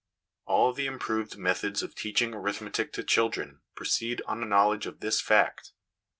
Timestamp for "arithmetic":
2.33-2.91